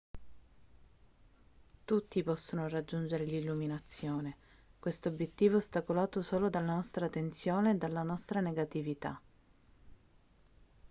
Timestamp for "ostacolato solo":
5.57-6.49